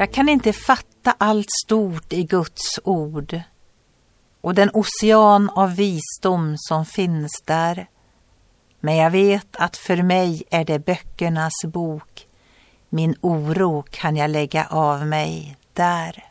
Jag 0.00 0.12
kan 0.12 0.28
inte 0.28 0.52
fatta 0.52 1.14
allt 1.18 1.50
stort 1.64 2.12
i 2.12 2.24
Guds 2.24 2.80
ord 2.84 3.40
och 4.40 4.54
den 4.54 4.70
ocean 4.74 5.50
av 5.50 5.76
visdom 5.76 6.54
som 6.58 6.86
finns 6.86 7.42
där. 7.44 7.86
Men 8.80 8.96
jag 8.96 9.10
vet 9.10 9.56
att 9.56 9.76
för 9.76 10.02
mig 10.02 10.42
är 10.50 10.64
det 10.64 10.78
böckernas 10.78 11.52
bok. 11.64 12.26
Min 12.88 13.16
oro 13.20 13.84
kan 13.90 14.16
jag 14.16 14.30
lägga 14.30 14.66
av 14.66 15.06
mig 15.06 15.56
där. 15.72 16.24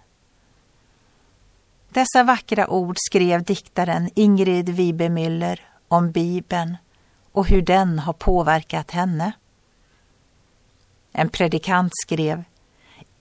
Dessa 1.89 2.23
vackra 2.23 2.67
ord 2.67 2.95
skrev 2.99 3.43
diktaren 3.43 4.09
Ingrid 4.15 4.69
Wibemüller 4.69 5.59
om 5.87 6.11
Bibeln 6.11 6.77
och 7.31 7.47
hur 7.47 7.61
den 7.61 7.99
har 7.99 8.13
påverkat 8.13 8.91
henne. 8.91 9.31
En 11.11 11.29
predikant 11.29 11.91
skrev 12.03 12.43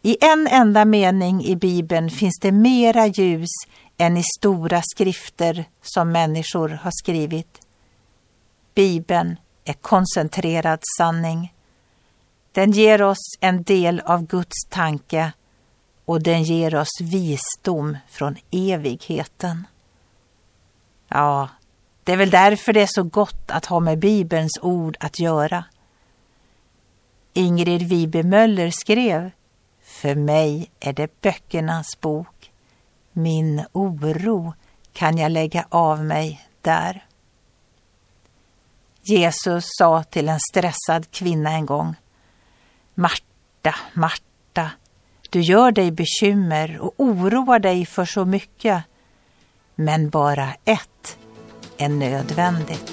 i 0.07 0.17
en 0.21 0.47
enda 0.47 0.85
mening 0.85 1.45
i 1.45 1.57
Bibeln 1.57 2.11
finns 2.11 2.39
det 2.43 2.53
mera 2.53 3.07
ljus 3.07 3.51
än 3.97 4.17
i 4.17 4.23
stora 4.39 4.83
skrifter 4.83 5.65
som 5.83 6.13
människor 6.13 6.69
har 6.69 6.91
skrivit. 6.95 7.61
Bibeln 8.75 9.37
är 9.65 9.73
koncentrerad 9.73 10.81
sanning. 10.99 11.55
Den 12.53 12.71
ger 12.71 13.03
oss 13.03 13.37
en 13.41 13.63
del 13.63 14.01
av 14.01 14.27
Guds 14.27 14.65
tanke 14.71 15.33
och 16.05 16.23
den 16.23 16.43
ger 16.43 16.75
oss 16.75 17.01
visdom 17.01 17.97
från 18.09 18.37
evigheten. 18.51 19.67
Ja, 21.09 21.49
det 22.05 22.13
är 22.13 22.17
väl 22.17 22.31
därför 22.31 22.73
det 22.73 22.83
är 22.83 22.89
så 22.91 23.03
gott 23.03 23.51
att 23.51 23.67
ha 23.67 23.81
med 23.81 23.99
Bibelns 23.99 24.59
ord 24.63 24.97
att 25.01 25.19
göra. 25.19 25.65
Ingrid 27.33 27.83
Wibe 27.83 28.23
Möller 28.23 28.71
skrev 28.71 29.31
för 29.87 30.15
mig 30.15 30.71
är 30.81 30.93
det 30.93 31.21
böckernas 31.21 32.01
bok. 32.01 32.53
Min 33.13 33.65
oro 33.73 34.55
kan 34.93 35.19
jag 35.19 35.33
lägga 35.33 35.67
av 35.69 36.05
mig 36.05 36.49
där. 36.61 37.07
Jesus 39.03 39.65
sa 39.79 40.03
till 40.03 40.29
en 40.29 40.41
stressad 40.41 41.11
kvinna 41.11 41.51
en 41.51 41.67
gång 41.67 41.95
Marta, 42.95 43.75
Marta, 43.93 44.71
du 45.31 45.41
gör 45.41 45.73
dig 45.73 45.91
bekymmer 45.91 46.79
och 46.81 46.95
oroar 46.97 47.59
dig 47.59 47.87
för 47.87 48.05
så 48.05 48.25
mycket. 48.25 48.85
Men 49.75 50.11
bara 50.11 50.55
ett 50.65 51.19
är 51.79 51.89
nödvändigt. 51.89 52.93